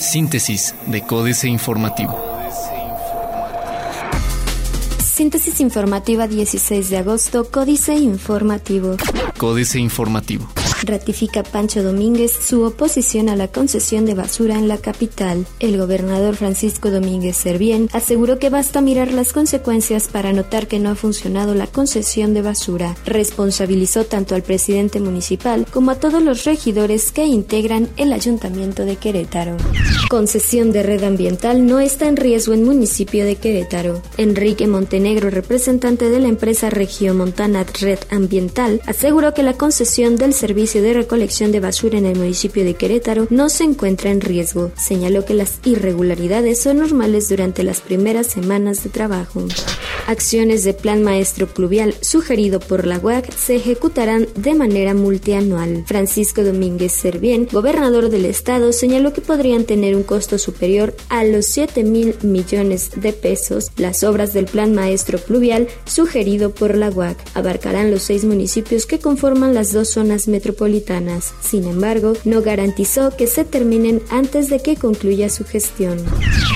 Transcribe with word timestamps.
Síntesis 0.00 0.74
de 0.86 1.02
Códice 1.02 1.48
Informativo. 1.48 2.18
Síntesis 4.98 5.60
informativa 5.60 6.28
16 6.28 6.90
de 6.90 6.98
agosto, 6.98 7.50
Códice 7.50 7.94
Informativo. 7.96 8.96
Códice 9.36 9.80
Informativo. 9.80 10.48
Ratifica 10.82 11.42
Pancho 11.42 11.82
Domínguez 11.82 12.32
su 12.32 12.62
oposición 12.62 13.28
a 13.28 13.36
la 13.36 13.48
concesión 13.48 14.06
de 14.06 14.14
basura 14.14 14.54
en 14.54 14.68
la 14.68 14.78
capital. 14.78 15.46
El 15.60 15.76
gobernador 15.78 16.36
Francisco 16.36 16.90
Domínguez 16.90 17.36
Servién 17.36 17.88
aseguró 17.92 18.38
que 18.38 18.50
basta 18.50 18.80
mirar 18.80 19.12
las 19.12 19.32
consecuencias 19.32 20.08
para 20.08 20.32
notar 20.32 20.66
que 20.66 20.78
no 20.78 20.90
ha 20.90 20.94
funcionado 20.94 21.54
la 21.54 21.66
concesión 21.66 22.34
de 22.34 22.42
basura. 22.42 22.94
Responsabilizó 23.04 24.04
tanto 24.04 24.34
al 24.34 24.42
presidente 24.42 25.00
municipal 25.00 25.66
como 25.72 25.90
a 25.90 25.96
todos 25.96 26.22
los 26.22 26.44
regidores 26.44 27.12
que 27.12 27.26
integran 27.26 27.88
el 27.96 28.12
ayuntamiento 28.12 28.84
de 28.84 28.96
Querétaro. 28.96 29.56
Concesión 30.08 30.72
de 30.72 30.82
red 30.82 31.02
ambiental 31.02 31.66
no 31.66 31.80
está 31.80 32.08
en 32.08 32.16
riesgo 32.16 32.54
en 32.54 32.64
municipio 32.64 33.24
de 33.24 33.36
Querétaro. 33.36 34.02
Enrique 34.16 34.66
Montenegro, 34.66 35.30
representante 35.30 36.08
de 36.08 36.20
la 36.20 36.28
empresa 36.28 36.70
Regiomontana 36.70 37.64
Red 37.80 37.98
Ambiental, 38.10 38.80
aseguró 38.86 39.34
que 39.34 39.42
la 39.42 39.54
concesión 39.54 40.16
del 40.16 40.32
servicio 40.32 40.67
de 40.74 40.92
recolección 40.92 41.50
de 41.50 41.60
basura 41.60 41.96
en 41.96 42.04
el 42.04 42.18
municipio 42.18 42.62
de 42.62 42.74
Querétaro 42.74 43.26
no 43.30 43.48
se 43.48 43.64
encuentra 43.64 44.10
en 44.10 44.20
riesgo. 44.20 44.70
Señaló 44.76 45.24
que 45.24 45.32
las 45.32 45.60
irregularidades 45.64 46.60
son 46.60 46.78
normales 46.78 47.30
durante 47.30 47.62
las 47.62 47.80
primeras 47.80 48.26
semanas 48.26 48.84
de 48.84 48.90
trabajo. 48.90 49.44
Acciones 50.06 50.64
de 50.64 50.74
plan 50.74 51.02
maestro 51.02 51.46
pluvial 51.46 51.94
sugerido 52.02 52.60
por 52.60 52.86
la 52.86 52.98
UAC 52.98 53.32
se 53.32 53.56
ejecutarán 53.56 54.28
de 54.36 54.54
manera 54.54 54.92
multianual. 54.92 55.84
Francisco 55.86 56.44
Domínguez 56.44 56.92
Servién, 56.92 57.48
gobernador 57.50 58.10
del 58.10 58.26
estado, 58.26 58.72
señaló 58.72 59.14
que 59.14 59.22
podrían 59.22 59.64
tener 59.64 59.96
un 59.96 60.02
costo 60.02 60.36
superior 60.38 60.94
a 61.08 61.24
los 61.24 61.46
7 61.46 61.82
mil 61.82 62.14
millones 62.22 62.90
de 62.94 63.14
pesos. 63.14 63.70
Las 63.76 64.04
obras 64.04 64.34
del 64.34 64.44
plan 64.44 64.74
maestro 64.74 65.18
pluvial 65.18 65.68
sugerido 65.86 66.50
por 66.50 66.76
la 66.76 66.90
UAC 66.90 67.16
abarcarán 67.34 67.90
los 67.90 68.02
seis 68.02 68.24
municipios 68.24 68.84
que 68.84 68.98
conforman 68.98 69.54
las 69.54 69.72
dos 69.72 69.88
zonas 69.88 70.28
metropolitanas 70.28 70.57
sin 71.40 71.64
embargo, 71.64 72.14
no 72.24 72.42
garantizó 72.42 73.16
que 73.16 73.26
se 73.26 73.44
terminen 73.44 74.02
antes 74.10 74.50
de 74.50 74.60
que 74.60 74.76
concluya 74.76 75.28
su 75.30 75.44
gestión. 75.44 75.98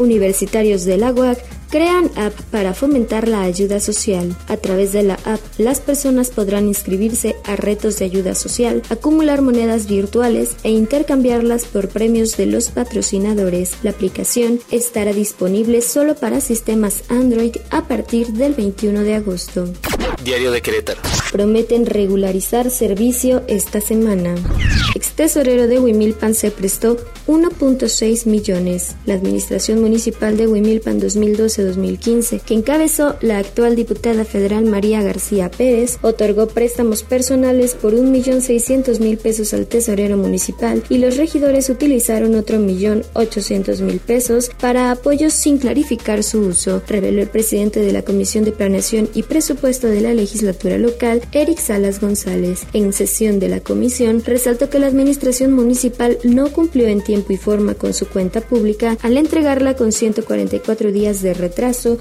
Universitarios 0.00 0.84
de 0.84 0.96
la 0.98 1.12
UAC 1.12 1.38
crean 1.72 2.10
app 2.16 2.38
para 2.50 2.74
fomentar 2.74 3.26
la 3.26 3.40
ayuda 3.40 3.80
social. 3.80 4.36
A 4.46 4.58
través 4.58 4.92
de 4.92 5.02
la 5.02 5.14
app, 5.24 5.40
las 5.56 5.80
personas 5.80 6.28
podrán 6.28 6.68
inscribirse 6.68 7.34
a 7.44 7.56
retos 7.56 7.98
de 7.98 8.04
ayuda 8.04 8.34
social, 8.34 8.82
acumular 8.90 9.40
monedas 9.40 9.88
virtuales 9.88 10.50
e 10.64 10.70
intercambiarlas 10.70 11.64
por 11.64 11.88
premios 11.88 12.36
de 12.36 12.44
los 12.44 12.68
patrocinadores. 12.68 13.72
La 13.82 13.90
aplicación 13.90 14.60
estará 14.70 15.14
disponible 15.14 15.80
solo 15.80 16.14
para 16.14 16.42
sistemas 16.42 17.04
Android 17.08 17.56
a 17.70 17.88
partir 17.88 18.26
del 18.34 18.52
21 18.52 19.00
de 19.00 19.14
agosto. 19.14 19.64
Diario 20.22 20.52
de 20.52 20.60
Querétaro. 20.60 21.00
Prometen 21.32 21.86
regularizar 21.86 22.70
servicio 22.70 23.42
esta 23.48 23.80
semana. 23.80 24.34
Ex 24.94 25.12
tesorero 25.12 25.66
de 25.66 25.80
Huimilpan 25.80 26.34
se 26.34 26.50
prestó 26.50 26.98
1.6 27.26 28.26
millones. 28.26 28.94
La 29.06 29.14
Administración 29.14 29.80
Municipal 29.80 30.36
de 30.36 30.46
Huimilpan 30.46 31.00
2012-2015, 31.62 32.40
que 32.40 32.54
encabezó 32.54 33.16
la 33.20 33.38
actual 33.38 33.76
diputada 33.76 34.24
federal 34.24 34.64
María 34.64 35.02
García 35.02 35.50
Pérez, 35.50 35.98
otorgó 36.02 36.46
préstamos 36.48 37.02
personales 37.02 37.74
por 37.74 37.94
1.600.000 37.94 39.18
pesos 39.18 39.54
al 39.54 39.66
tesorero 39.66 40.16
municipal 40.16 40.82
y 40.88 40.98
los 40.98 41.16
regidores 41.16 41.70
utilizaron 41.70 42.34
otro 42.34 42.58
1.800.000 42.58 44.00
pesos 44.00 44.50
para 44.60 44.90
apoyos 44.90 45.32
sin 45.32 45.58
clarificar 45.58 46.22
su 46.22 46.40
uso, 46.40 46.82
reveló 46.88 47.22
el 47.22 47.28
presidente 47.28 47.80
de 47.80 47.92
la 47.92 48.02
Comisión 48.02 48.44
de 48.44 48.52
Planeación 48.52 49.08
y 49.14 49.22
Presupuesto 49.22 49.86
de 49.86 50.00
la 50.00 50.14
legislatura 50.14 50.78
local, 50.78 51.22
Eric 51.32 51.58
Salas 51.58 52.00
González. 52.00 52.66
En 52.72 52.92
sesión 52.92 53.38
de 53.38 53.48
la 53.48 53.60
comisión, 53.60 54.22
resaltó 54.24 54.68
que 54.68 54.78
la 54.78 54.86
administración 54.88 55.52
municipal 55.52 56.18
no 56.24 56.52
cumplió 56.52 56.88
en 56.88 57.02
tiempo 57.02 57.32
y 57.32 57.36
forma 57.36 57.74
con 57.74 57.94
su 57.94 58.06
cuenta 58.06 58.40
pública 58.40 58.96
al 59.02 59.16
entregarla 59.16 59.76
con 59.76 59.92
144 59.92 60.92
días 60.92 61.22
de 61.22 61.34
retraso 61.34 61.51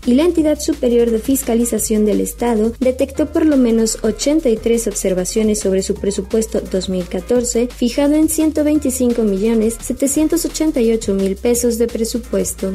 y 0.06 0.13
la 0.13 0.23
entidad 0.23 0.59
superior 0.59 1.12
de 1.12 1.19
fiscalización 1.19 2.06
del 2.06 2.22
Estado 2.22 2.73
detectó 2.79 3.31
por 3.31 3.45
lo 3.45 3.57
menos 3.57 4.00
83 4.01 4.88
observaciones 4.88 5.59
sobre 5.59 5.81
su 5.81 5.95
presupuesto 5.95 6.62
2014 6.62 7.67
fijado 7.67 8.16
en 8.16 8.29
125 8.29 9.23
millones 9.23 9.78
788 9.81 11.13
mil 11.13 11.35
pesos 11.35 11.78
de 11.78 11.88
presupuesto. 11.88 12.72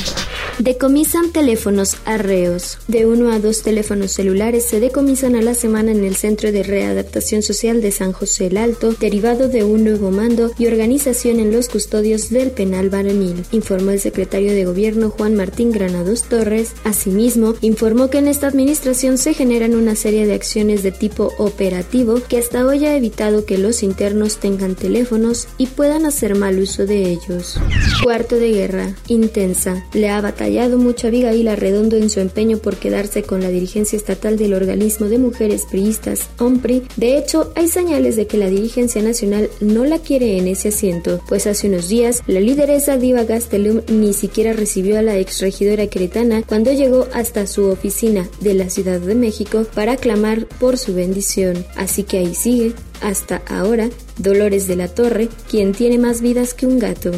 Decomisan 0.59 1.32
teléfonos 1.32 1.97
arreos. 2.04 2.78
De 2.88 3.06
uno 3.06 3.31
a 3.32 3.38
dos 3.38 3.62
teléfonos 3.62 4.12
celulares 4.12 4.65
se 4.65 4.81
decomisan 4.81 5.34
a 5.36 5.42
la 5.42 5.54
semana 5.54 5.92
en 5.92 6.04
el 6.04 6.16
Centro 6.16 6.53
de 6.53 6.62
Readaptación 6.62 7.42
Social 7.42 7.82
de 7.82 7.91
San 7.91 8.12
José 8.12 8.47
el 8.47 8.56
Alto, 8.56 8.92
derivado 8.92 9.48
de 9.48 9.65
un 9.65 9.84
nuevo 9.84 10.10
mando 10.10 10.50
y 10.59 10.66
organización 10.66 11.41
en 11.41 11.53
los 11.53 11.69
custodios 11.69 12.31
del 12.31 12.50
penal 12.50 12.91
varonil, 12.91 13.44
informó 13.53 13.91
el 13.91 14.00
secretario 14.00 14.53
de 14.53 14.65
Gobierno 14.65 15.10
Juan 15.10 15.34
Martín 15.34 15.72
Granados 15.72 16.25
Torres. 16.25 16.66
Asimismo, 16.84 17.54
informó 17.60 18.10
que 18.10 18.19
en 18.19 18.28
esta 18.28 18.47
administración 18.47 19.19
se 19.19 19.34
generan 19.34 19.75
una 19.75 19.94
serie 19.94 20.27
de 20.27 20.34
acciones 20.34 20.82
de 20.82 20.93
tipo 20.93 21.32
operativo 21.38 22.21
que 22.28 22.38
hasta 22.38 22.66
hoy 22.66 22.87
ha 22.87 22.97
evitado 22.97 23.44
que 23.44 23.59
los 23.59 23.82
internos 23.82 24.38
tengan 24.38 24.75
teléfonos 24.75 25.49
y 25.59 25.66
puedan 25.66 26.06
hacer 26.06 26.34
mal 26.34 26.59
uso 26.59 26.87
de 26.87 27.10
ellos. 27.10 27.59
Cuarto 28.03 28.37
de 28.37 28.50
guerra, 28.50 28.94
intensa. 29.09 29.84
Le 29.93 30.09
ha 30.09 30.21
batallado 30.21 30.78
mucho 30.78 31.06
a 31.06 31.10
Abigail 31.10 31.49
Arredondo 31.49 31.97
en 31.97 32.10
su 32.10 32.21
empeño 32.21 32.59
por 32.59 32.77
quedarse 32.77 33.22
con 33.22 33.41
la 33.41 33.48
dirigencia 33.48 33.97
estatal 33.97 34.37
del 34.37 34.54
organismo 34.54 35.06
de 35.06 35.19
Mujeres 35.19 35.65
Priistas, 35.71 36.28
OMPRI, 36.38 36.83
de 36.97 37.19
hecho, 37.19 37.53
hay 37.54 37.69
señales 37.69 38.16
de 38.16 38.27
que 38.27 38.38
la 38.38 38.48
dirigencia 38.48 39.03
nacional 39.03 39.50
no 39.60 39.84
la 39.84 39.98
quiere 39.98 40.38
en 40.38 40.48
ese 40.48 40.69
asiento, 40.69 41.21
pues 41.28 41.47
hace 41.47 41.69
unos 41.69 41.88
días 41.88 42.22
la 42.27 42.41
lideresa 42.41 42.97
Diva 42.97 43.25
Gastelum 43.25 43.83
ni 43.88 44.12
siquiera 44.12 44.53
recibió 44.53 44.98
a 44.98 45.03
la 45.03 45.16
exregidora 45.16 45.87
queretana 45.87 46.43
cuando 46.43 46.56
llegó 46.65 47.06
hasta 47.12 47.47
su 47.47 47.67
oficina 47.67 48.28
de 48.41 48.55
la 48.55 48.71
Ciudad 48.71 49.00
de 49.00 49.15
México 49.15 49.67
para 49.75 49.97
clamar 49.97 50.47
por 50.47 50.78
su 50.78 50.94
bendición. 50.94 51.65
Así 51.77 52.03
que 52.03 52.19
ahí 52.19 52.34
sigue, 52.34 52.75
hasta 53.00 53.43
ahora, 53.49 53.89
Dolores 54.19 54.66
de 54.66 54.77
la 54.77 54.89
Torre, 54.89 55.28
quien 55.50 55.72
tiene 55.72 55.99
más 55.99 56.21
vidas 56.21 56.55
que 56.55 56.66
un 56.66 56.78
gato. 56.78 57.12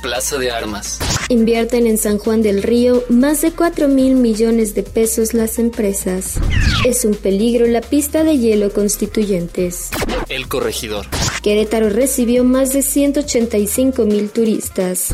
Plaza 0.00 0.38
de 0.38 0.50
Armas. 0.50 1.00
Invierten 1.28 1.86
en 1.86 1.98
San 1.98 2.18
Juan 2.18 2.40
del 2.40 2.62
Río 2.62 3.02
más 3.08 3.42
de 3.42 3.50
4 3.50 3.88
mil 3.88 4.14
millones 4.14 4.74
de 4.74 4.82
pesos 4.84 5.34
las 5.34 5.58
empresas. 5.58 6.34
Es 6.84 7.04
un 7.04 7.14
peligro 7.14 7.66
la 7.66 7.80
pista 7.80 8.22
de 8.22 8.38
hielo 8.38 8.72
constituyentes. 8.72 9.90
El 10.28 10.46
corregidor. 10.46 11.06
Querétaro 11.42 11.88
recibió 11.88 12.44
más 12.44 12.72
de 12.72 12.82
185 12.82 14.04
mil 14.04 14.30
turistas. 14.30 15.08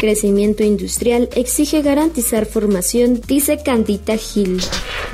Crecimiento 0.00 0.62
industrial 0.62 1.28
exige 1.34 1.82
garantizar 1.82 2.46
formación, 2.46 3.20
dice 3.26 3.58
Candita 3.62 4.16
Gil. 4.16 4.60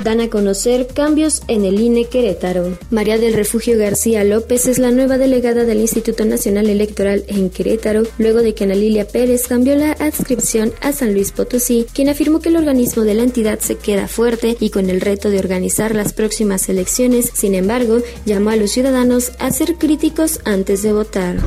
Dan 0.03 0.21
a 0.21 0.29
conocer 0.29 0.87
cambios 0.87 1.41
en 1.47 1.65
el 1.65 1.79
INE 1.79 2.05
Querétaro. 2.05 2.77
María 2.91 3.17
del 3.17 3.33
Refugio 3.33 3.77
García 3.77 4.23
López 4.23 4.67
es 4.67 4.77
la 4.77 4.91
nueva 4.91 5.17
delegada 5.17 5.63
del 5.63 5.79
Instituto 5.79 6.23
Nacional 6.23 6.69
Electoral 6.69 7.23
en 7.27 7.49
Querétaro, 7.49 8.03
luego 8.19 8.41
de 8.41 8.53
que 8.53 8.65
Ana 8.65 8.75
Lilia 8.75 9.07
Pérez 9.07 9.16
cambió 9.47 9.75
la 9.75 9.93
adscripción 9.93 10.73
a 10.81 10.91
San 10.91 11.13
Luis 11.13 11.31
Potosí, 11.31 11.87
quien 11.91 12.07
afirmó 12.07 12.39
que 12.39 12.49
el 12.49 12.55
organismo 12.55 13.03
de 13.03 13.15
la 13.15 13.23
entidad 13.23 13.59
se 13.59 13.75
queda 13.75 14.07
fuerte 14.07 14.55
y 14.59 14.69
con 14.69 14.91
el 14.91 15.01
reto 15.01 15.31
de 15.31 15.39
organizar 15.39 15.95
las 15.95 16.13
próximas 16.13 16.69
elecciones. 16.69 17.31
Sin 17.33 17.55
embargo, 17.55 17.99
llamó 18.25 18.51
a 18.51 18.55
los 18.55 18.71
ciudadanos 18.71 19.31
a 19.39 19.51
ser 19.51 19.75
críticos 19.75 20.39
antes 20.45 20.83
de 20.83 20.93
votar. 20.93 21.37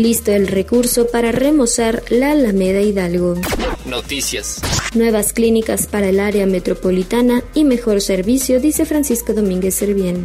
Listo 0.00 0.32
el 0.32 0.48
recurso 0.48 1.06
para 1.06 1.30
remozar 1.30 2.02
la 2.08 2.32
Alameda 2.32 2.80
Hidalgo. 2.80 3.36
Noticias. 3.86 4.60
Nuevas 4.94 5.32
clínicas 5.32 5.86
para 5.86 6.08
el 6.08 6.18
área 6.20 6.46
metropolitana 6.46 7.44
y 7.54 7.64
mejor 7.64 8.00
servicio, 8.00 8.60
dice 8.60 8.84
Francisco 8.84 9.34
Domínguez 9.34 9.74
Servién. 9.74 10.24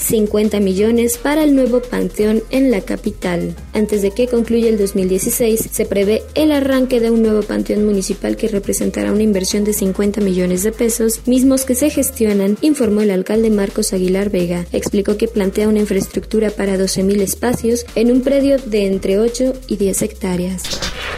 50 0.00 0.60
millones 0.60 1.18
para 1.18 1.42
el 1.42 1.54
nuevo 1.54 1.80
panteón 1.80 2.42
en 2.50 2.70
la 2.70 2.80
capital. 2.80 3.54
Antes 3.72 4.02
de 4.02 4.12
que 4.12 4.28
concluya 4.28 4.68
el 4.68 4.78
2016, 4.78 5.68
se 5.70 5.84
prevé 5.84 6.22
el 6.34 6.43
arranque 6.52 7.00
de 7.00 7.10
un 7.10 7.22
nuevo 7.22 7.42
panteón 7.42 7.84
municipal 7.84 8.36
que 8.36 8.48
representará 8.48 9.12
una 9.12 9.22
inversión 9.22 9.64
de 9.64 9.72
50 9.72 10.20
millones 10.20 10.62
de 10.62 10.72
pesos, 10.72 11.20
mismos 11.26 11.64
que 11.64 11.74
se 11.74 11.90
gestionan, 11.90 12.58
informó 12.60 13.02
el 13.02 13.10
alcalde 13.10 13.50
Marcos 13.50 13.92
Aguilar 13.92 14.30
Vega. 14.30 14.66
Explicó 14.72 15.16
que 15.16 15.28
plantea 15.28 15.68
una 15.68 15.80
infraestructura 15.80 16.50
para 16.50 16.76
12.000 16.76 17.20
espacios 17.20 17.86
en 17.94 18.10
un 18.10 18.22
predio 18.22 18.58
de 18.58 18.86
entre 18.86 19.18
8 19.18 19.52
y 19.68 19.76
10 19.76 20.02
hectáreas. 20.02 20.62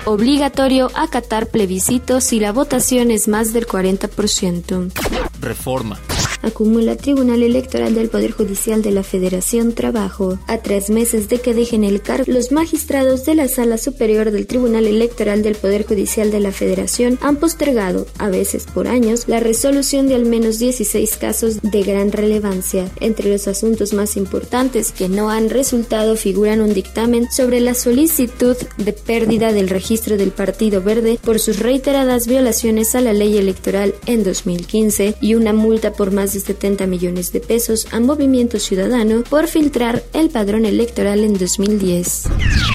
Obligatorio 0.05 0.90
acatar 0.94 1.49
plebiscito 1.49 2.20
si 2.20 2.40
la 2.40 2.52
votación 2.52 3.11
es 3.11 3.29
más 3.29 3.52
del 3.52 3.67
40%. 3.67 4.93
Reforma. 5.40 5.99
Acumula 6.46 6.96
Tribunal 6.96 7.43
Electoral 7.43 7.94
del 7.94 8.08
Poder 8.08 8.31
Judicial 8.31 8.82
de 8.82 8.90
la 8.93 9.02
Federación 9.02 9.72
Trabajo. 9.72 10.38
A 10.46 10.58
tres 10.58 10.90
meses 10.90 11.28
de 11.28 11.40
que 11.40 11.54
dejen 11.54 11.84
el 11.84 12.00
cargo, 12.00 12.25
los 12.32 12.52
magistrados 12.52 13.25
de 13.25 13.34
la 13.34 13.48
Sala 13.48 13.78
Superior 13.78 14.31
del 14.31 14.46
Tribunal 14.46 14.87
Electoral 14.87 15.43
del 15.43 15.56
Poder 15.56 15.84
Judicial 15.84 16.31
de 16.31 16.40
la 16.40 16.52
Federación 16.52 17.19
han 17.20 17.37
postergado, 17.37 18.06
a 18.19 18.28
veces 18.28 18.66
por 18.72 18.87
años, 18.87 19.25
la 19.26 19.40
resolución 19.40 20.08
de 20.08 20.14
al 20.14 20.26
menos 20.26 20.58
16 20.58 21.16
casos 21.16 21.60
de 21.62 21.82
gran 21.82 22.12
relevancia. 22.12 22.90
Entre 23.00 23.31
los 23.31 23.48
asuntos 23.48 23.93
más 23.93 24.16
importantes 24.16 24.93
que 24.93 25.08
no 25.08 25.31
han 25.31 25.50
resultado 25.50 26.16
figuran 26.16 26.60
un 26.60 26.72
dictamen 26.72 27.31
sobre 27.31 27.60
la 27.60 27.75
solicitud 27.75 28.56
de 28.76 28.93
pérdida 28.93 29.52
del 29.52 29.69
registro 29.69 30.16
del 30.16 30.31
Partido 30.31 30.82
Verde 30.82 31.19
por 31.22 31.40
sus 31.40 31.58
reiteradas 31.58 32.26
violaciones 32.26 32.94
a 32.94 33.00
la 33.00 33.12
ley 33.12 33.37
electoral 33.37 33.94
en 34.06 34.22
2015 34.22 35.16
y 35.20 35.34
una 35.34 35.52
multa 35.52 35.93
por 35.93 36.12
más 36.12 36.35
de 36.36 36.40
70 36.40 36.86
millones 36.86 37.32
de 37.32 37.40
pesos 37.40 37.88
a 37.92 38.00
Movimiento 38.00 38.58
Ciudadano 38.58 39.24
por 39.28 39.48
filtrar 39.48 40.04
el 40.12 40.28
padrón 40.28 40.66
electoral 40.66 41.20
en 41.24 41.38
2010. 41.38 42.24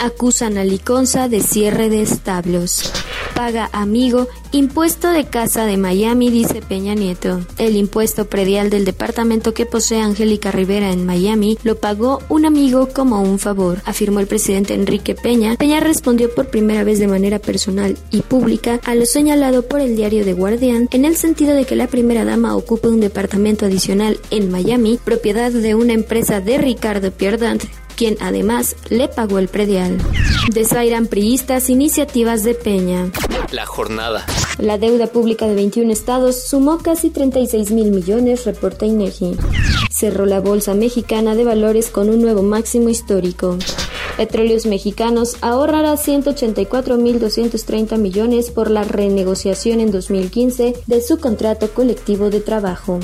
Acusan 0.02 0.58
a 0.58 0.64
Liconza 0.64 1.28
de 1.28 1.42
cierre 1.42 1.90
de 1.90 2.02
establos. 2.02 2.92
Paga 3.36 3.70
amigo 3.74 4.28
impuesto 4.52 5.10
de 5.10 5.26
casa 5.26 5.66
de 5.66 5.78
Miami, 5.78 6.30
dice 6.30 6.62
Peña 6.62 6.94
Nieto. 6.94 7.42
El 7.58 7.76
impuesto 7.76 8.26
predial 8.26 8.70
del 8.70 8.86
departamento 8.86 9.54
que 9.54 9.66
posee 9.66 10.02
Angélica 10.02 10.52
Rivera 10.52 10.92
en 10.92 11.06
Miami 11.06 11.58
lo 11.64 11.76
pagó 11.76 12.20
un 12.30 12.46
amigo 12.46 12.90
como 12.94 13.22
un 13.22 13.40
favor, 13.40 13.82
afirmó 13.86 14.20
el 14.20 14.28
presidente 14.28 14.74
Enrique 14.74 15.16
Peña. 15.16 15.56
Peña 15.56 15.80
respondió 15.80 16.34
por 16.34 16.50
primera 16.50 16.84
vez 16.84 17.00
de 17.00 17.08
manera 17.08 17.40
personal 17.40 17.98
y 18.12 18.22
pública 18.22 18.80
a 18.84 18.96
lo 18.96 19.06
señalado 19.06 19.64
por 19.64 19.80
el 19.82 19.96
diario 19.96 20.24
The 20.24 20.34
Guardian 20.34 20.88
en 20.92 21.06
el 21.06 21.16
sentido 21.16 21.56
de 21.56 21.66
que 21.66 21.76
la 21.76 21.88
primera 21.88 22.26
dama 22.26 22.56
ocupa 22.56 22.90
un 22.90 23.00
departamento 23.00 23.66
adicional 23.66 24.20
en 24.30 24.52
Miami, 24.52 25.00
propiedad 25.04 25.52
de 25.52 25.76
una 25.76 25.94
empresa 25.94 26.42
de 26.42 26.58
Ricardo 26.58 27.12
Pierdant, 27.12 27.64
quien 28.02 28.18
además 28.20 28.76
le 28.90 29.10
pagó 29.10 29.38
el 29.38 29.48
predial. 29.48 30.00
Desairan 30.52 31.06
priistas 31.06 31.70
iniciativas 31.70 32.44
de 32.44 32.56
Peña. 32.56 33.12
La 33.52 33.68
jornada. 33.68 34.26
La 34.58 34.80
deuda 34.80 35.06
pública 35.06 35.46
de 35.46 35.54
21 35.54 35.92
estados 35.92 36.48
sumó 36.48 36.80
casi 36.80 37.12
36 37.12 37.70
mil 37.70 37.92
millones, 37.92 38.46
reporta 38.46 38.88
INEGI. 38.88 39.38
Cerró 39.92 40.26
la 40.26 40.40
Bolsa 40.40 40.74
Mexicana 40.74 41.36
de 41.36 41.44
Valores 41.44 41.92
con 41.92 42.10
un 42.10 42.24
nuevo 42.24 42.42
máximo 42.42 42.90
histórico. 42.90 43.60
Petróleos 44.18 44.66
Mexicanos 44.66 45.38
ahorrará 45.42 45.94
184.230 45.94 47.98
millones 47.98 48.52
por 48.52 48.70
la 48.70 48.84
renegociación 48.84 49.80
en 49.80 49.92
2015 49.92 50.76
de 50.86 51.02
su 51.02 51.20
contrato 51.20 51.74
colectivo 51.74 52.30
de 52.30 52.42
trabajo. 52.42 53.00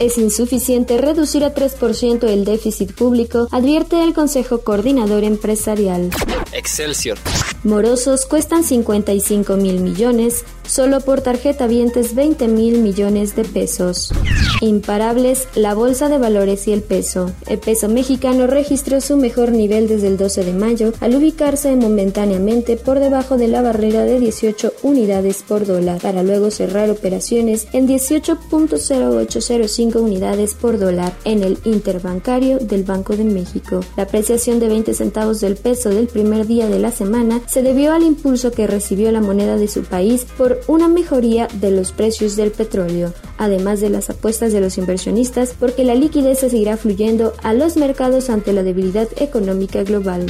Es 0.00 0.18
insuficiente 0.18 0.98
reducir 0.98 1.44
a 1.44 1.54
3% 1.54 2.28
el 2.28 2.44
déficit 2.44 2.94
público, 2.94 3.48
advierte 3.50 4.02
el 4.02 4.14
Consejo 4.14 4.60
Coordinador 4.60 5.24
Empresarial. 5.24 6.10
Excelsior. 6.52 7.18
Morosos 7.64 8.24
cuestan 8.24 8.62
55 8.62 9.56
mil 9.56 9.80
millones, 9.80 10.44
solo 10.64 11.00
por 11.00 11.22
tarjeta 11.22 11.66
vientes 11.66 12.14
20 12.14 12.46
mil 12.46 12.78
millones 12.78 13.34
de 13.34 13.44
pesos. 13.44 14.12
Imparables, 14.60 15.48
la 15.56 15.74
bolsa 15.74 16.08
de 16.08 16.18
valores 16.18 16.68
y 16.68 16.72
el 16.72 16.82
peso. 16.82 17.32
El 17.46 17.58
peso 17.58 17.88
mexicano 17.88 18.46
registró 18.46 19.00
su 19.00 19.16
mejor 19.16 19.50
nivel 19.50 19.88
desde 19.88 20.06
el 20.06 20.16
12 20.16 20.44
de 20.44 20.52
mayo 20.52 20.92
al 21.00 21.16
ubicarse 21.16 21.74
momentáneamente 21.74 22.76
por 22.76 23.00
debajo 23.00 23.36
de 23.36 23.48
la 23.48 23.60
barrera 23.60 24.04
de 24.04 24.20
18 24.20 24.74
unidades 24.82 25.42
por 25.42 25.66
dólar, 25.66 26.00
para 26.00 26.22
luego 26.22 26.52
cerrar 26.52 26.90
operaciones 26.90 27.66
en 27.72 27.88
18.0805 27.88 29.96
unidades 29.96 30.54
por 30.54 30.78
dólar 30.78 31.12
en 31.24 31.42
el 31.42 31.58
interbancario 31.64 32.58
del 32.58 32.84
Banco 32.84 33.16
de 33.16 33.24
México. 33.24 33.80
La 33.96 34.04
apreciación 34.04 34.60
de 34.60 34.68
20 34.68 34.94
centavos 34.94 35.40
del 35.40 35.56
peso 35.56 35.90
del 35.90 36.06
primer 36.06 36.46
día 36.46 36.68
de 36.68 36.78
la 36.78 36.92
semana 36.92 37.40
se 37.48 37.62
debió 37.62 37.92
al 37.92 38.02
impulso 38.02 38.52
que 38.52 38.66
recibió 38.66 39.10
la 39.10 39.20
moneda 39.20 39.56
de 39.56 39.68
su 39.68 39.82
país 39.82 40.26
por 40.36 40.60
una 40.68 40.88
mejoría 40.88 41.48
de 41.54 41.70
los 41.70 41.92
precios 41.92 42.36
del 42.36 42.50
petróleo, 42.50 43.14
además 43.38 43.80
de 43.80 43.90
las 43.90 44.10
apuestas 44.10 44.52
de 44.52 44.60
los 44.60 44.78
inversionistas 44.78 45.54
porque 45.58 45.84
la 45.84 45.94
liquidez 45.94 46.40
seguirá 46.40 46.76
fluyendo 46.76 47.32
a 47.42 47.54
los 47.54 47.76
mercados 47.76 48.30
ante 48.30 48.52
la 48.52 48.62
debilidad 48.62 49.08
económica 49.16 49.82
global. 49.82 50.26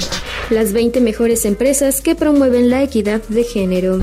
Las 0.51 0.73
20 0.73 1.01
mejores 1.01 1.45
empresas 1.45 2.01
que 2.01 2.15
promueven 2.15 2.71
la 2.71 2.83
equidad 2.83 3.21
de 3.29 3.45
género. 3.45 4.01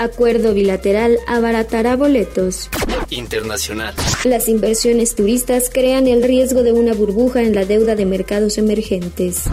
Acuerdo 0.00 0.54
bilateral 0.54 1.18
abaratará 1.26 1.96
boletos. 1.96 2.68
Internacional. 3.10 3.94
Las 4.24 4.48
inversiones 4.48 5.14
turistas 5.14 5.70
crean 5.72 6.06
el 6.06 6.22
riesgo 6.22 6.62
de 6.62 6.72
una 6.72 6.92
burbuja 6.92 7.42
en 7.42 7.54
la 7.54 7.64
deuda 7.64 7.96
de 7.96 8.04
mercados 8.04 8.58
emergentes. 8.58 9.44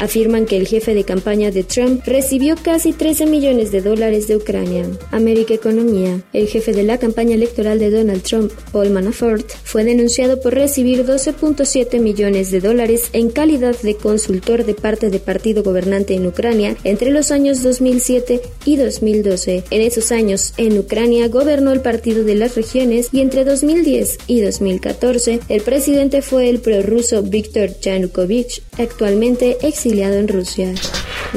Afirman 0.00 0.46
que 0.46 0.56
el 0.56 0.66
jefe 0.66 0.94
de 0.94 1.04
campaña 1.04 1.50
de 1.50 1.64
Trump 1.64 2.02
recibió 2.06 2.56
casi 2.56 2.92
13 2.92 3.26
millones 3.26 3.70
de 3.70 3.82
dólares 3.82 4.26
de 4.28 4.36
Ucrania. 4.36 4.86
América 5.10 5.54
Economía. 5.54 6.20
El 6.32 6.48
jefe 6.48 6.72
de 6.72 6.82
la 6.82 6.98
campaña 6.98 7.34
electoral 7.34 7.78
de 7.78 7.90
Donald 7.90 8.22
Trump, 8.22 8.52
Paul 8.72 8.90
Manafort, 8.90 9.48
fue 9.62 9.84
denunciado 9.84 10.40
por 10.40 10.54
recibir 10.54 11.04
12.7 11.04 12.00
millones 12.00 12.50
de 12.50 12.60
dólares 12.60 13.10
en 13.12 13.30
calidad 13.30 13.76
de 13.82 13.96
consultor 13.96 14.64
de 14.64 14.74
parte 14.74 15.10
de 15.10 15.20
partido 15.20 15.62
gobernante 15.62 16.14
en 16.14 16.26
Ucrania 16.26 16.76
entre 16.84 17.10
los 17.10 17.30
años 17.30 17.62
2007 17.62 18.40
y 18.64 18.76
2012. 18.76 19.64
En 19.70 19.82
esos 19.82 20.12
años, 20.12 20.54
en 20.56 20.78
Ucrania 20.78 21.28
gobernó 21.28 21.72
el 21.72 21.80
Partido 21.80 22.24
de 22.24 22.34
las 22.34 22.56
Regiones 22.56 23.03
y 23.12 23.20
entre 23.20 23.44
2010 23.44 24.18
y 24.26 24.40
2014 24.40 25.40
el 25.48 25.62
presidente 25.62 26.22
fue 26.22 26.48
el 26.48 26.60
prorruso 26.60 27.22
Viktor 27.22 27.78
Yanukovych, 27.80 28.62
actualmente 28.78 29.58
exiliado 29.66 30.14
en 30.14 30.28
Rusia. 30.28 30.74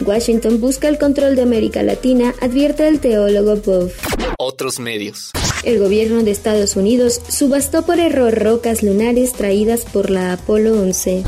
Washington 0.05 0.61
busca 0.61 0.87
el 0.87 0.97
control 0.97 1.35
de 1.35 1.41
América 1.41 1.83
Latina, 1.83 2.33
advierte 2.41 2.87
el 2.87 2.99
teólogo 2.99 3.55
Bob. 3.57 3.91
Otros 4.37 4.79
medios. 4.79 5.31
El 5.63 5.79
gobierno 5.79 6.23
de 6.23 6.31
Estados 6.31 6.75
Unidos 6.75 7.21
subastó 7.27 7.85
por 7.85 7.99
error 7.99 8.33
rocas 8.37 8.83
lunares 8.83 9.33
traídas 9.33 9.81
por 9.81 10.09
la 10.09 10.33
Apolo 10.33 10.79
11. 10.79 11.23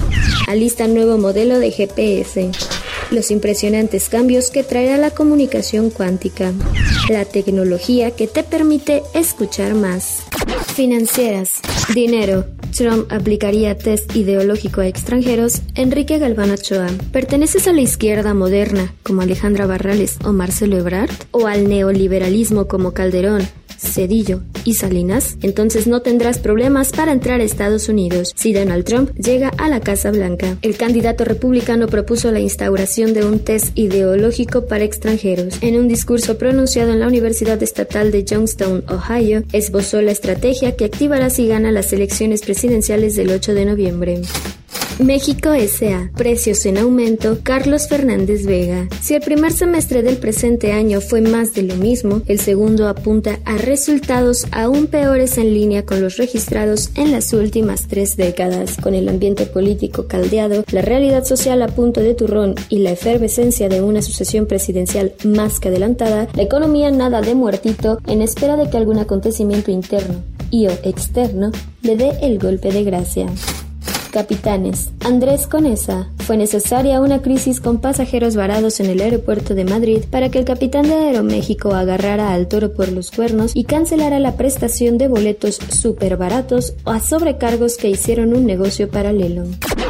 Alista 0.48 0.88
nuevo 0.88 1.18
modelo 1.18 1.60
de 1.60 1.72
GPS. 1.72 2.52
Los 3.12 3.32
impresionantes 3.32 4.08
cambios 4.08 4.52
que 4.52 4.64
traerá 4.64 4.98
la 4.98 5.10
comunicación 5.10 5.90
cuántica. 5.90 6.54
La 7.10 7.26
tecnología 7.26 8.12
que 8.12 8.28
te 8.28 8.44
permite 8.44 9.02
escuchar 9.16 9.74
más. 9.74 10.24
Financieras. 10.76 11.54
Dinero. 11.96 12.46
Trump 12.78 13.12
aplicaría 13.12 13.76
test 13.76 14.16
ideológico 14.16 14.82
a 14.82 14.88
extranjeros. 14.88 15.62
Enrique 15.74 16.20
Galván 16.20 16.52
Ochoa. 16.52 16.88
¿Perteneces 17.12 17.68
a 17.68 17.74
la 17.74 17.82
izquierda 17.82 18.36
moderna 18.36 18.94
como 19.02 19.22
Alejandra 19.22 19.66
Barrales 19.66 20.20
o 20.24 20.32
Marcelo 20.32 20.78
Ebrard? 20.78 21.12
¿O 21.32 21.48
al 21.48 21.68
neoliberalismo 21.68 22.68
como 22.68 22.94
Calderón, 22.94 23.42
Cedillo 23.80 24.42
y 24.66 24.76
Salinas, 24.76 25.38
entonces 25.42 25.88
no 25.88 26.02
tendrás 26.02 26.38
problemas 26.38 26.92
para 26.92 27.12
entrar 27.12 27.40
a 27.40 27.44
Estados 27.44 27.90
Unidos 27.90 28.34
si 28.36 28.54
Donald 28.54 28.84
Trump 28.84 29.12
llega 29.16 29.50
a 29.58 29.70
la 29.70 29.80
Casa 29.80 30.12
Blanca. 30.12 30.58
El 30.62 30.78
candidato 30.78 31.24
republicano 31.24 31.88
propuso 31.88 32.32
la 32.32 32.40
instauración 32.40 33.14
de 33.14 33.26
un 33.26 33.40
test 33.40 33.78
ideológico 33.78 34.66
para 34.68 34.84
extranjeros. 34.84 35.58
En 35.62 35.80
un 35.80 35.88
discurso 35.88 36.38
pronunciado 36.38 36.92
en 36.92 37.00
la 37.00 37.08
Universidad 37.08 37.62
Estatal 37.64 38.12
de 38.12 38.24
Youngstown, 38.24 38.84
Ohio, 38.90 39.44
esbozó 39.54 40.02
la 40.02 40.12
estrategia 40.12 40.76
que 40.76 40.86
activará 40.86 41.30
si 41.30 41.48
gana 41.48 41.72
las 41.72 41.94
elecciones 41.94 42.42
presidenciales 42.42 43.16
del 43.16 43.32
8 43.32 43.54
de 43.54 43.66
noviembre. 43.66 44.22
México 45.00 45.54
S.A. 45.54 46.12
Precios 46.18 46.66
en 46.66 46.78
aumento. 46.78 47.40
Carlos 47.42 47.88
Fernández 47.88 48.46
Vega. 48.46 48.90
Si 49.02 49.16
el 49.16 49.22
primer 49.22 49.54
semestre 49.54 50.04
del 50.04 50.18
presente 50.18 50.74
año 50.74 51.00
fue 51.00 51.22
más 51.22 51.54
de 51.54 51.64
lo 51.64 51.76
mismo, 51.76 52.22
el 52.28 52.38
segundo 52.38 52.90
apunta 52.90 53.40
a 53.46 53.58
resultados 53.58 54.46
aún 54.52 54.88
peores 54.88 55.38
en 55.38 55.54
línea 55.54 55.86
con 55.86 56.02
los 56.02 56.18
registrados 56.18 56.92
en 56.96 57.14
las 57.14 57.32
últimas 57.32 57.88
tres 57.88 58.18
décadas. 58.18 58.76
Con 58.76 58.94
el 58.94 59.08
ambiente 59.08 59.46
político 59.46 60.08
caldeado, 60.08 60.66
la 60.72 60.82
realidad 60.82 61.24
social 61.24 61.62
a 61.62 61.68
punto 61.70 62.02
de 62.02 62.14
turrón 62.14 62.56
y 62.68 62.80
la 62.80 62.92
efervescencia 62.92 63.70
de 63.70 63.82
una 63.82 64.02
sucesión 64.02 64.48
presidencial 64.48 65.14
más 65.24 65.62
que 65.62 65.70
adelantada, 65.70 66.28
la 66.34 66.44
economía 66.44 66.92
nada 66.92 67.22
de 67.22 67.36
muertito 67.36 68.00
en 68.06 68.22
espera 68.22 68.58
de 68.58 68.70
que 68.70 68.76
algún 68.76 69.00
acontecimiento 69.00 69.72
interno 69.72 70.22
y 70.52 70.68
o 70.68 70.72
externo 70.84 71.52
le 71.84 71.96
dé 71.96 72.12
el 72.22 72.38
golpe 72.38 72.74
de 72.74 72.84
gracia. 72.84 73.28
Capitanes. 74.12 74.90
Andrés 75.06 75.48
Conesa. 75.48 76.10
Fue 76.20 76.38
necesaria 76.38 77.02
una 77.02 77.22
crisis 77.22 77.60
con 77.60 77.80
pasajeros 77.80 78.36
varados 78.36 78.80
en 78.80 78.88
el 78.88 79.02
aeropuerto 79.02 79.56
de 79.56 79.66
Madrid 79.66 80.04
para 80.10 80.30
que 80.30 80.40
el 80.40 80.46
capitán 80.46 80.84
de 80.84 80.94
Aeroméxico 80.94 81.74
agarrara 81.74 82.34
al 82.34 82.48
toro 82.48 82.74
por 82.74 82.92
los 82.92 83.12
cuernos 83.12 83.52
y 83.56 83.66
cancelara 83.66 84.20
la 84.20 84.36
prestación 84.36 84.98
de 84.98 85.08
boletos 85.08 85.60
súper 85.72 86.18
baratos 86.18 86.74
a 86.86 87.00
sobrecargos 87.00 87.78
que 87.78 87.90
hicieron 87.90 88.36
un 88.36 88.46
negocio 88.46 88.90
paralelo. 88.90 89.44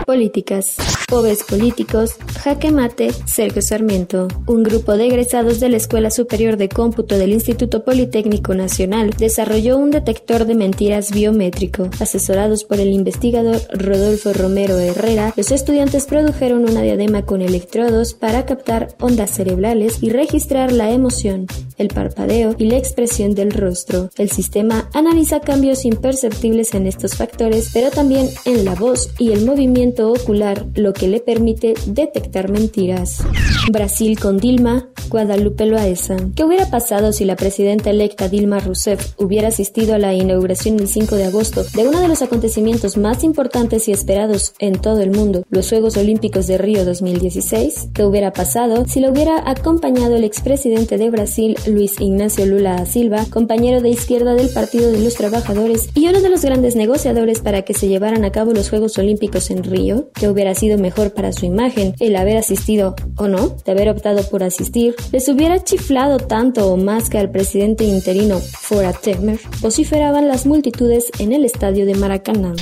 Políticas. 0.05 0.75
Pobres 1.10 1.44
políticos, 1.44 2.16
jaque 2.44 2.72
mate, 2.72 3.12
Sergio 3.25 3.62
Sarmiento. 3.62 4.28
Un 4.46 4.63
grupo 4.63 4.96
de 4.96 5.08
egresados 5.08 5.60
de 5.60 5.70
la 5.70 5.78
Escuela 5.78 6.12
Superior 6.12 6.56
de 6.56 6.70
Cómputo 6.70 7.18
del 7.18 7.34
Instituto 7.34 7.84
Politécnico 7.84 8.54
Nacional 8.54 9.10
desarrolló 9.18 9.78
un 9.78 9.89
detector 9.89 10.46
de 10.46 10.54
mentiras 10.54 11.12
biométrico. 11.12 11.89
Asesorados 12.00 12.63
por 12.63 12.80
el 12.80 12.94
investigador 12.94 13.60
Rodolfo 13.74 14.34
Romero 14.34 14.78
Herrera, 14.78 15.34
los 15.36 15.51
estudiantes 15.51 16.06
produjeron 16.06 16.70
una 16.70 16.84
diadema 16.84 17.24
con 17.24 17.42
electrodos 17.42 18.13
para 18.13 18.46
captar 18.46 18.89
ondas 19.00 19.32
cerebrales 19.32 20.04
y 20.04 20.12
registrar 20.12 20.72
la 20.72 20.92
emoción, 20.92 21.48
el 21.78 21.88
parpadeo 21.88 22.56
y 22.58 22.66
la 22.66 22.78
expresión 22.78 23.34
del 23.34 23.51
rostro. 23.51 24.10
El 24.18 24.30
sistema 24.30 24.89
analiza 24.94 25.39
cambios 25.39 25.86
imperceptibles 25.86 26.75
en 26.75 26.86
estos 26.86 27.16
factores, 27.16 27.72
pero 27.74 27.89
también 27.89 28.30
en 28.46 28.63
la 28.63 28.75
voz 28.75 29.10
y 29.18 29.32
el 29.32 29.46
movimiento 29.46 30.12
ocular, 30.12 30.66
lo 30.75 30.94
que 31.00 31.08
le 31.08 31.20
permite 31.20 31.74
detectar 31.86 32.50
mentiras. 32.50 33.24
Brasil 33.72 34.20
con 34.20 34.38
Dilma, 34.38 34.89
Guadalupe 35.10 35.65
Loaesa. 35.65 36.18
¿Qué 36.36 36.44
hubiera 36.44 36.70
pasado 36.70 37.12
si 37.13 37.25
la 37.25 37.36
presidenta 37.36 37.89
electa 37.89 38.29
Dilma 38.29 38.60
Rousseff 38.60 39.13
hubiera 39.18 39.48
asistido 39.48 39.96
a 39.96 39.98
la 39.98 40.13
inauguración 40.13 40.79
el 40.79 40.88
5 40.88 41.15
de 41.15 41.25
agosto 41.25 41.63
de 41.75 41.88
uno 41.88 42.01
de 42.01 42.08
los 42.08 42.22
acontecimientos 42.22 42.98
más 42.98 43.24
importantes 43.24 43.88
y 43.88 43.91
esperados 43.91 44.53
en 44.60 44.74
todo 44.74 45.01
el 45.01 45.12
mundo, 45.12 45.44
los 45.50 45.70
Juegos 45.70 45.98
Olímpicos 45.98 46.48
de 46.48 46.58
Río 46.58 46.86
2016? 46.86 47.89
¿Qué 47.94 48.03
hubiera 48.03 48.34
pasado 48.34 48.86
si 48.88 49.00
lo 49.00 49.10
hubiera 49.10 49.50
acompañado 49.50 50.15
el 50.15 50.24
expresidente 50.24 50.98
de 50.98 51.10
Brasil, 51.10 51.58
Luis 51.65 52.00
Ignacio 52.00 52.46
Lula 52.46 52.75
da 52.75 52.86
Silva, 52.86 53.25
compañero 53.29 53.82
de 53.82 53.89
izquierda 53.89 54.34
del 54.34 54.50
Partido 54.50 54.91
de 54.91 55.00
los 55.00 55.15
Trabajadores 55.15 55.89
y 55.96 56.08
uno 56.08 56.22
de 56.22 56.29
los 56.29 56.44
grandes 56.44 56.75
negociadores 56.75 57.39
para 57.39 57.62
que 57.62 57.74
se 57.74 57.88
llevaran 57.88 58.25
a 58.25 58.32
cabo 58.32 58.51
los 58.53 58.70
Juegos 58.70 58.98
Olímpicos 58.98 59.50
en 59.50 59.63
Río? 59.63 60.10
¿Qué 60.13 60.27
hubiera 60.27 60.53
sido 60.53 60.77
mejor 60.89 61.13
para 61.13 61.31
su 61.31 61.46
imagen 61.46 61.93
el 62.00 62.15
haber 62.15 62.38
asistido 62.38 62.96
o 63.15 63.27
no? 63.27 63.55
De 63.63 63.72
haber 63.72 63.89
optado 63.89 64.24
por 64.24 64.41
asistir, 64.41 64.96
les 65.12 65.29
hubiera 65.29 65.63
chiflado 65.63 66.17
tanto 66.17 66.74
o 66.74 66.77
más 66.77 67.12
que 67.12 67.19
al 67.19 67.29
presidente 67.29 67.84
interino 67.84 68.39
Fora 68.39 68.91
Temer, 68.91 69.39
vociferaban 69.62 70.27
las 70.27 70.48
multitudes 70.48 71.12
en 71.19 71.31
el 71.31 71.46
estadio 71.46 71.86
de 71.86 71.93
Maracaná. 71.93 72.55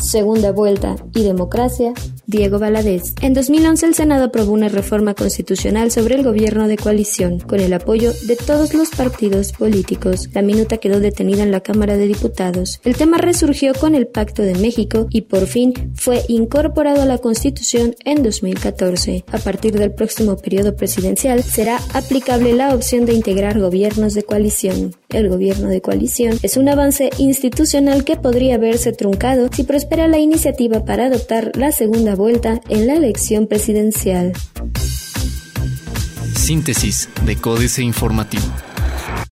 Segunda 0.00 0.50
vuelta 0.50 0.96
y 1.14 1.22
democracia, 1.22 1.92
Diego 2.30 2.60
Valadez. 2.60 3.14
En 3.22 3.34
2011 3.34 3.86
el 3.86 3.94
Senado 3.94 4.26
aprobó 4.26 4.52
una 4.52 4.68
reforma 4.68 5.14
constitucional 5.14 5.90
sobre 5.90 6.14
el 6.14 6.22
gobierno 6.22 6.68
de 6.68 6.76
coalición, 6.76 7.40
con 7.40 7.58
el 7.58 7.72
apoyo 7.72 8.12
de 8.28 8.36
todos 8.36 8.72
los 8.72 8.90
partidos 8.90 9.52
políticos. 9.52 10.28
La 10.32 10.40
minuta 10.40 10.76
quedó 10.76 11.00
detenida 11.00 11.42
en 11.42 11.50
la 11.50 11.60
Cámara 11.60 11.96
de 11.96 12.06
Diputados. 12.06 12.80
El 12.84 12.96
tema 12.96 13.18
resurgió 13.18 13.74
con 13.74 13.96
el 13.96 14.06
Pacto 14.06 14.42
de 14.42 14.54
México 14.54 15.08
y 15.10 15.22
por 15.22 15.46
fin 15.48 15.92
fue 15.96 16.22
incorporado 16.28 17.02
a 17.02 17.06
la 17.06 17.18
Constitución 17.18 17.96
en 18.04 18.22
2014. 18.22 19.24
A 19.32 19.38
partir 19.38 19.72
del 19.72 19.90
próximo 19.90 20.36
periodo 20.36 20.76
presidencial 20.76 21.42
será 21.42 21.80
aplicable 21.94 22.52
la 22.52 22.76
opción 22.76 23.06
de 23.06 23.14
integrar 23.14 23.58
gobiernos 23.58 24.14
de 24.14 24.22
coalición. 24.22 24.94
El 25.08 25.28
gobierno 25.28 25.68
de 25.68 25.80
coalición 25.80 26.38
es 26.44 26.56
un 26.56 26.68
avance 26.68 27.10
institucional 27.18 28.04
que 28.04 28.14
podría 28.14 28.58
verse 28.58 28.92
truncado 28.92 29.48
si 29.52 29.64
prospera 29.64 30.06
la 30.06 30.18
iniciativa 30.18 30.84
para 30.84 31.06
adoptar 31.06 31.50
la 31.56 31.72
segunda 31.72 32.14
vuelta 32.20 32.60
en 32.68 32.86
la 32.86 32.96
elección 32.96 33.46
presidencial. 33.46 34.34
Síntesis 36.36 37.08
de 37.24 37.36
Códice 37.36 37.82
Informativo. 37.82 38.44